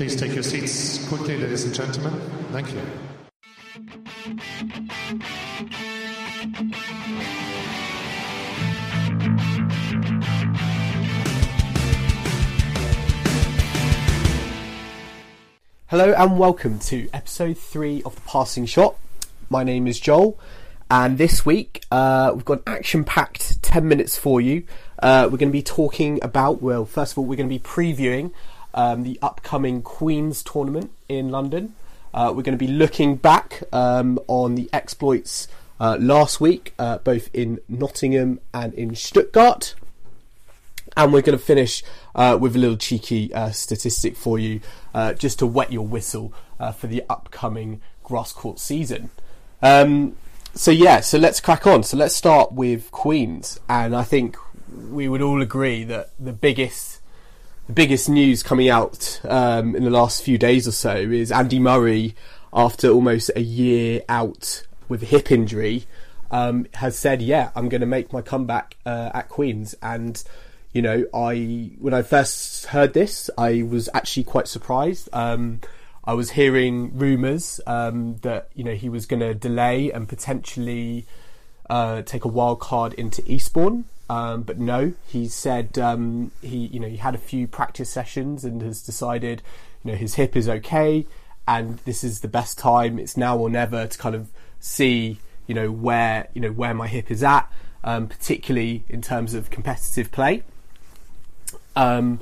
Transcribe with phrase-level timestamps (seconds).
[0.00, 2.12] Please take your seats quickly, ladies and gentlemen.
[2.52, 2.80] Thank you.
[15.88, 18.96] Hello and welcome to episode three of the Passing Shot.
[19.50, 20.38] My name is Joel,
[20.88, 24.62] and this week uh, we've got an action-packed ten minutes for you.
[25.00, 27.58] Uh, we're going to be talking about well, first of all, we're going to be
[27.58, 28.32] previewing
[28.78, 31.74] um, the upcoming Queen's tournament in London.
[32.14, 35.48] Uh, we're going to be looking back um, on the exploits
[35.80, 39.74] uh, last week, uh, both in Nottingham and in Stuttgart.
[40.96, 41.82] And we're going to finish
[42.14, 44.60] uh, with a little cheeky uh, statistic for you,
[44.94, 46.32] uh, just to wet your whistle
[46.76, 49.10] for the upcoming grass court season.
[49.60, 50.16] Um,
[50.54, 51.82] so yeah, so let's crack on.
[51.82, 54.36] So let's start with Queens, and I think
[54.90, 56.97] we would all agree that the biggest,
[57.68, 61.58] the biggest news coming out um, in the last few days or so is Andy
[61.58, 62.14] Murray,
[62.50, 65.84] after almost a year out with a hip injury,
[66.30, 70.22] um, has said, "Yeah, I'm going to make my comeback uh, at Queens." And
[70.72, 75.10] you know, I when I first heard this, I was actually quite surprised.
[75.12, 75.60] Um,
[76.04, 81.04] I was hearing rumours um, that you know he was going to delay and potentially
[81.68, 86.80] uh, take a wild card into Eastbourne, um, but no, he said um, he you
[86.80, 89.42] know he had a few practice sessions and has decided
[89.84, 91.06] you know his hip is okay
[91.46, 92.98] and this is the best time.
[92.98, 94.28] It's now or never to kind of
[94.60, 97.50] see you know where you know where my hip is at,
[97.84, 100.42] um, particularly in terms of competitive play.
[101.74, 102.20] Um,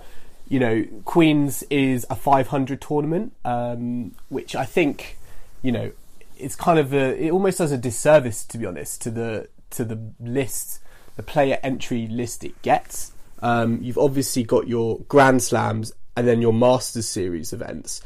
[0.48, 5.18] you know, Queens is a 500 tournament, um, which I think,
[5.62, 5.90] you know,
[6.38, 9.84] it's kind of a, it almost does a disservice, to be honest, to the to
[9.84, 10.80] the list,
[11.16, 13.12] the player entry list it gets.
[13.40, 18.00] Um, you've obviously got your Grand Slams and then your Masters Series events.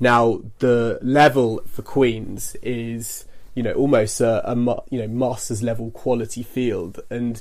[0.00, 3.24] Now, the level for Queens is,
[3.54, 4.54] you know, almost a, a
[4.90, 7.40] you know Masters level quality field, and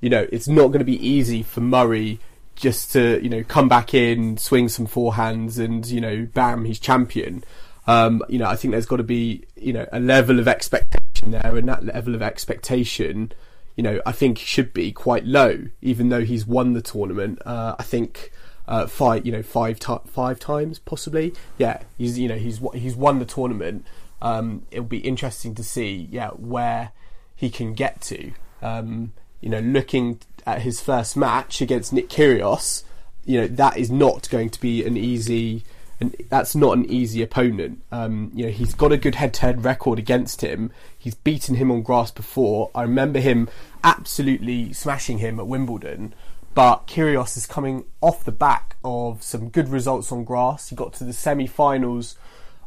[0.00, 2.18] you know it's not going to be easy for Murray
[2.56, 6.80] just to you know come back in, swing some forehands, and you know, bam, he's
[6.80, 7.44] champion.
[7.86, 11.30] Um, you know, I think there's got to be you know a level of expectation
[11.30, 13.32] there, and that level of expectation,
[13.76, 17.40] you know, I think should be quite low, even though he's won the tournament.
[17.44, 18.30] Uh, I think.
[18.68, 21.34] Uh, five, you know, five ti- five times possibly.
[21.58, 23.84] Yeah, he's you know he's he's won the tournament.
[24.22, 26.92] Um, it'll be interesting to see, yeah, where
[27.34, 28.30] he can get to.
[28.62, 32.84] Um, you know, looking at his first match against Nick Kyrgios,
[33.24, 35.64] you know that is not going to be an easy,
[36.02, 37.80] and that's not an easy opponent.
[37.92, 40.72] Um, you know he's got a good head-to-head record against him.
[40.98, 42.70] He's beaten him on grass before.
[42.74, 43.48] I remember him
[43.84, 46.12] absolutely smashing him at Wimbledon.
[46.54, 50.68] But Kyrgios is coming off the back of some good results on grass.
[50.68, 52.16] He got to the semi-finals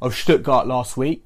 [0.02, 1.26] of Stuttgart last week,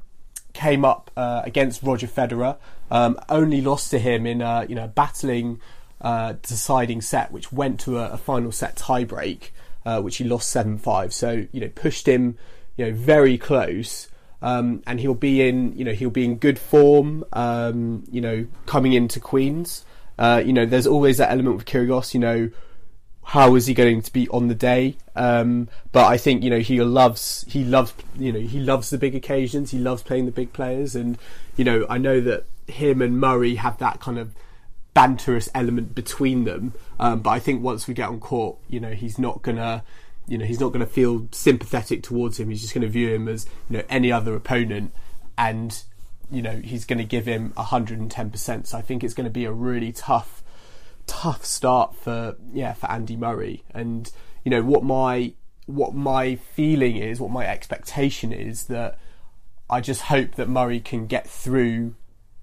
[0.53, 2.58] came up uh, against Roger Federer,
[2.90, 5.62] um, only lost to him in a, you know battling
[6.02, 9.52] uh, deciding set, which went to a, a final set tiebreak,
[9.85, 11.13] uh, which he lost seven five.
[11.13, 12.38] So you know pushed him,
[12.78, 14.07] you know, very close.
[14.41, 17.25] Um, and he'll be in, you know, he'll be in good form.
[17.34, 19.84] Um, you know, coming into Queens.
[20.17, 22.13] Uh, you know, there's always that element with Kyrgios.
[22.13, 22.50] You know,
[23.23, 24.97] how is he going to be on the day?
[25.16, 28.97] Um, but I think you know he loves he loves you know he loves the
[28.97, 29.72] big occasions.
[29.72, 31.17] He loves playing the big players, and
[31.56, 34.34] you know I know that him and Murray have that kind of
[35.00, 36.74] banterous element between them.
[37.00, 39.82] Um, but I think once we get on court, you know, he's not gonna,
[40.28, 42.50] you know, he's not gonna feel sympathetic towards him.
[42.50, 44.94] He's just gonna view him as, you know, any other opponent,
[45.38, 45.82] and
[46.29, 48.68] you know, he's gonna give him hundred and ten percent.
[48.68, 50.44] So I think it's gonna be a really tough,
[51.08, 53.64] tough start for yeah for Andy Murray.
[53.73, 54.12] And
[54.44, 55.34] you know what my
[55.66, 59.00] what my feeling is, what my expectation is that
[59.70, 61.96] I just hope that Murray can get through.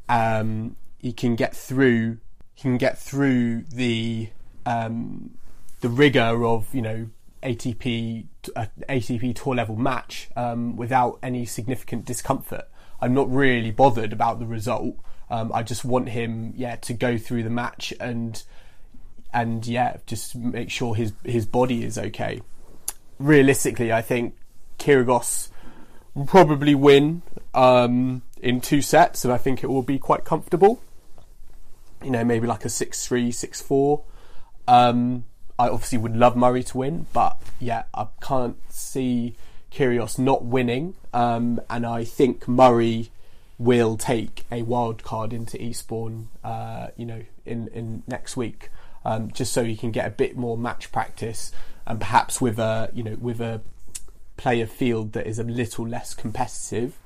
[0.08, 2.18] Um, he can get through
[2.56, 4.30] he can get through the
[4.64, 5.38] um,
[5.82, 7.08] the rigor of you know
[7.42, 8.26] ATP
[8.56, 12.68] uh, ATP tour level match um, without any significant discomfort.
[13.00, 14.96] I'm not really bothered about the result.
[15.28, 18.42] Um, I just want him, yeah, to go through the match and
[19.34, 22.40] and yeah, just make sure his his body is okay.
[23.18, 24.34] realistically, I think
[24.78, 25.48] Kyrgios
[26.14, 27.22] will probably win
[27.54, 30.80] um, in two sets, and I think it will be quite comfortable.
[32.04, 34.02] You know, maybe like a 6 3, 6 4.
[34.68, 35.24] Um,
[35.58, 39.36] I obviously would love Murray to win, but yeah, I can't see
[39.72, 40.94] Kyrgios not winning.
[41.14, 43.10] Um, and I think Murray
[43.58, 48.68] will take a wild card into Eastbourne, uh, you know, in, in next week,
[49.04, 51.52] um, just so he can get a bit more match practice
[51.86, 53.62] and perhaps with a, you know, with a
[54.36, 56.98] player field that is a little less competitive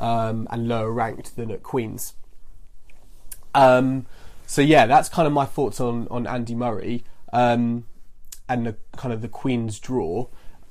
[0.00, 2.14] um, and lower ranked than at Queens.
[3.54, 4.06] Um,
[4.52, 7.86] so yeah, that's kind of my thoughts on on Andy Murray um,
[8.50, 10.26] and the kind of the Queen's draw.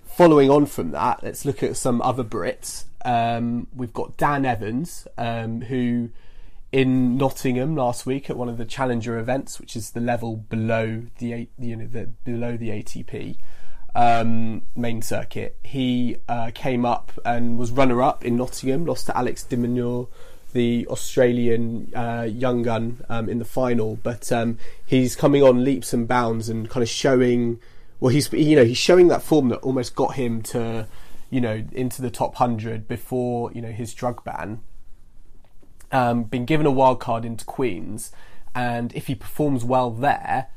[0.05, 2.83] Following on from that, let's look at some other Brits.
[3.03, 6.11] Um, we've got Dan Evans, um, who
[6.71, 11.07] in Nottingham last week at one of the Challenger events, which is the level below
[11.17, 13.37] the you know the below the ATP
[13.95, 15.57] um, main circuit.
[15.63, 20.07] He uh, came up and was runner up in Nottingham, lost to Alex de Minaur,
[20.53, 23.98] the Australian uh, young gun, um, in the final.
[23.98, 27.59] But um, he's coming on leaps and bounds and kind of showing.
[28.00, 30.88] Well, he's you know he's showing that form that almost got him to
[31.30, 34.62] you know into the top hundred before you know his drug ban.
[35.92, 38.12] Um, been given a wild card into Queens,
[38.56, 40.48] and if he performs well there,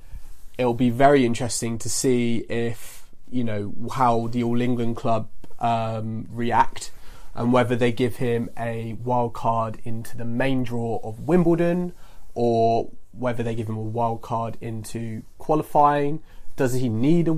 [0.56, 6.26] it'll be very interesting to see if you know how the All England club um,
[6.30, 6.90] react
[7.34, 11.92] and whether they give him a wild card into the main draw of Wimbledon
[12.34, 16.22] or whether they give him a wild card into qualifying.
[16.56, 17.32] Does he need a,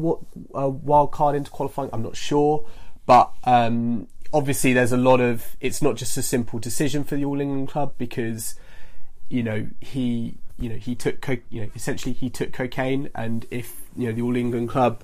[0.55, 1.91] a wild card into qualifying?
[1.93, 2.67] I'm not sure,
[3.07, 5.57] but um, obviously there's a lot of.
[5.61, 8.57] It's not just a simple decision for the All England club because
[9.29, 13.47] you know he you know he took co- you know essentially he took cocaine, and
[13.51, 15.03] if you know the All England club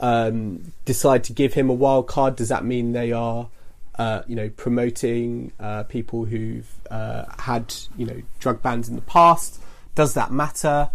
[0.00, 3.48] um, decide to give him a wild card, does that mean they are,
[3.98, 9.02] uh, you know, promoting uh, people who've uh, had, you know, drug bans in the
[9.02, 9.60] past?
[9.94, 10.90] Does that matter?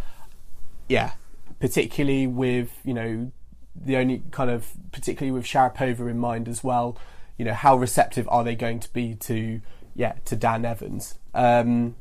[0.87, 1.11] Yeah,
[1.59, 3.31] particularly with, you know,
[3.75, 6.97] the only kind of, particularly with Sharapova in mind as well.
[7.37, 9.61] You know, how receptive are they going to be to,
[9.95, 11.19] yeah, to Dan Evans?
[11.35, 11.95] Um,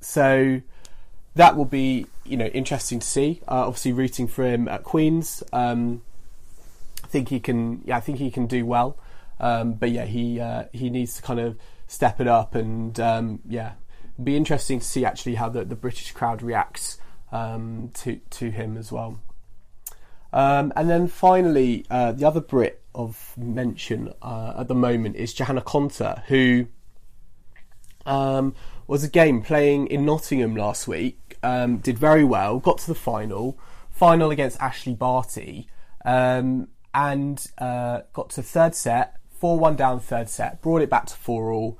[0.00, 0.60] so
[1.34, 3.40] that will be, you know, interesting to see.
[3.48, 5.42] Uh, obviously, rooting for him at Queens.
[5.54, 6.02] Um,
[7.14, 7.80] think he can.
[7.84, 8.96] Yeah, I think he can do well.
[9.40, 13.40] Um, but yeah, he uh, he needs to kind of step it up, and um,
[13.48, 13.72] yeah,
[14.22, 16.98] be interesting to see actually how the, the British crowd reacts
[17.32, 19.20] um, to to him as well.
[20.32, 25.32] Um, and then finally, uh, the other Brit of mention uh, at the moment is
[25.32, 26.66] Johanna Konta, who
[28.06, 28.54] um,
[28.86, 31.38] was again playing in Nottingham last week.
[31.42, 33.58] Um, did very well, got to the final,
[33.90, 35.68] final against Ashley Barty.
[36.94, 41.14] And uh, got to third set, 4 1 down third set, brought it back to
[41.14, 41.78] 4 all.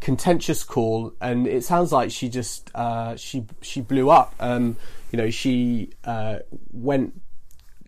[0.00, 4.34] Contentious call, and it sounds like she just uh, she she blew up.
[4.40, 4.78] Um,
[5.10, 6.38] you know, she uh,
[6.72, 7.20] went,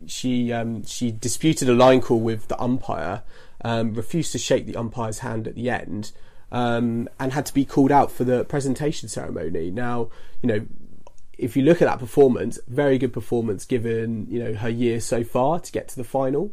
[0.07, 3.23] she um, she disputed a line call with the umpire,
[3.65, 6.13] um, refused to shake the umpire's hand at the end,
[6.53, 9.71] um, and had to be called out for the presentation ceremony.
[9.71, 10.11] Now,
[10.43, 10.67] you know,
[11.39, 15.25] if you look at that performance, very good performance given you know her year so
[15.25, 16.53] far to get to the final.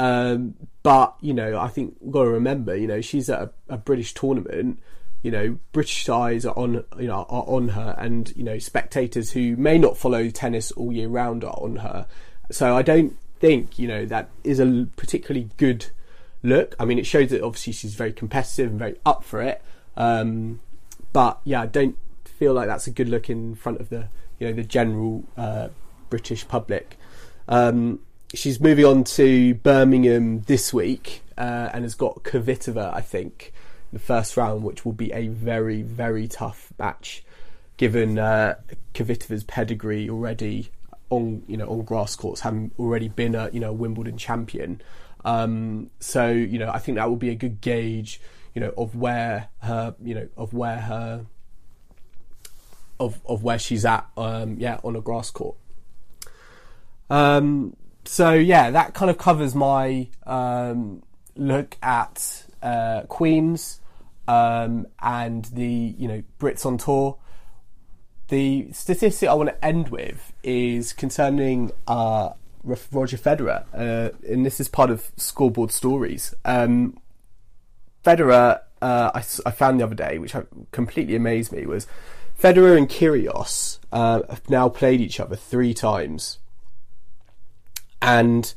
[0.00, 3.50] Um, but you know, I think we've got to remember, you know, she's at a,
[3.68, 4.80] a, British tournament.
[5.22, 9.32] You know, British eyes are on you know are on her, and you know, spectators
[9.32, 12.06] who may not follow tennis all year round are on her.
[12.50, 15.88] So I don't think you know that is a particularly good
[16.42, 16.74] look.
[16.80, 19.62] I mean, it shows that obviously she's very competitive and very up for it.
[19.98, 20.60] Um,
[21.12, 24.46] but yeah, I don't feel like that's a good look in front of the you
[24.46, 25.68] know the general uh,
[26.08, 26.96] British public.
[27.48, 28.00] Um,
[28.34, 33.52] she's moving on to Birmingham this week uh, and has got Kvitova, I think,
[33.92, 37.24] the first round, which will be a very very tough match,
[37.76, 38.56] given uh,
[38.94, 40.70] Kvitova's pedigree already
[41.10, 44.80] on you know on grass courts, having already been a you know Wimbledon champion.
[45.24, 48.20] Um, so you know I think that will be a good gauge
[48.54, 51.26] you know of where her you know of where her
[53.00, 55.56] of of where she's at, um, yeah, on a grass court.
[57.08, 57.74] Um,
[58.10, 61.00] so yeah, that kind of covers my um,
[61.36, 63.80] look at uh, Queens
[64.26, 67.18] um, and the you know Brits on tour.
[68.26, 72.30] The statistic I want to end with is concerning uh,
[72.64, 76.34] Roger Federer, uh, and this is part of Scoreboard Stories.
[76.44, 76.98] Um,
[78.04, 80.34] Federer, uh, I, I, found the other day, which
[80.72, 81.86] completely amazed me, was
[82.36, 86.38] Federer and Kyrgios uh, have now played each other three times,
[88.02, 88.52] and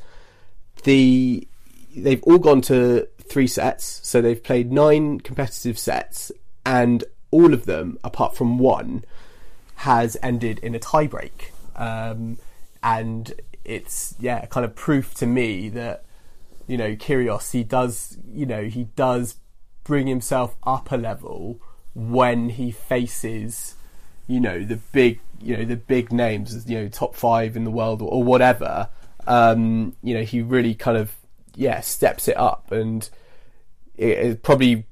[0.84, 1.48] the
[1.96, 6.32] they've all gone to three sets, so they've played nine competitive sets,
[6.66, 9.06] and all of them, apart from one,
[9.76, 11.52] has ended in a tiebreak.
[11.76, 12.38] Um,
[12.84, 13.34] and
[13.66, 16.04] it's yeah, kind of proof to me that
[16.68, 19.36] you know Kyrgios he does you know he does
[19.84, 21.60] bring himself up a level
[21.94, 23.76] when he faces
[24.28, 27.72] you know the big you know the big names you know top five in the
[27.72, 28.90] world or, or whatever
[29.28, 31.14] um, you know he really kind of
[31.56, 33.10] yeah steps it up and
[33.96, 34.86] it, it, probably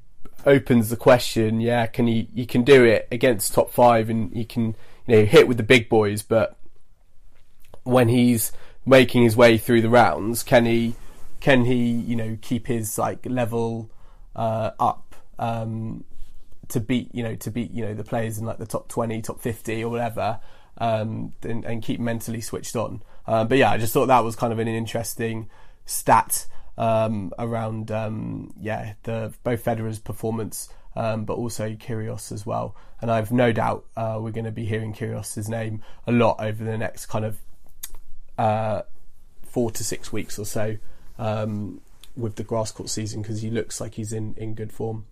[0.45, 4.45] opens the question yeah can he he can do it against top five and he
[4.45, 4.75] can
[5.07, 6.57] you know hit with the big boys but
[7.83, 8.51] when he's
[8.85, 10.95] making his way through the rounds can he
[11.39, 13.89] can he you know keep his like level
[14.35, 16.03] uh, up um,
[16.69, 19.21] to beat you know to beat you know the players in like the top 20
[19.21, 20.39] top 50 or whatever
[20.78, 24.36] um, and, and, keep mentally switched on um, but yeah I just thought that was
[24.36, 25.50] kind of an interesting
[25.86, 26.48] stat
[26.78, 33.12] um, around um, yeah the both Federer's performance um, but also Kyrgios as well and
[33.12, 36.78] I've no doubt uh, we're going to be hearing Kyrgios's name a lot over the
[36.78, 37.38] next kind of
[38.38, 38.82] uh,
[39.44, 40.78] four to six weeks or so
[41.20, 41.82] um,
[42.16, 45.06] with the grass court season because he looks like he's in, in good form.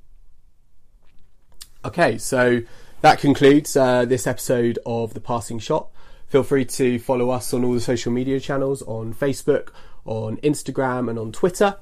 [1.85, 2.61] Okay, so
[3.01, 5.89] that concludes uh, this episode of The Passing Shot.
[6.27, 9.69] Feel free to follow us on all the social media channels on Facebook,
[10.05, 11.77] on Instagram, and on Twitter.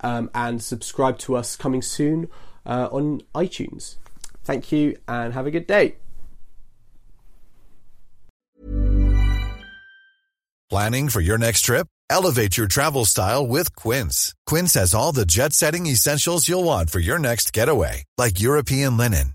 [0.00, 2.28] Um, and subscribe to us coming soon
[2.66, 3.96] uh, on iTunes.
[4.44, 5.96] Thank you and have a good day.
[10.68, 11.86] Planning for your next trip?
[12.10, 14.34] Elevate your travel style with Quince.
[14.46, 18.96] Quince has all the jet setting essentials you'll want for your next getaway, like European
[18.96, 19.34] linen,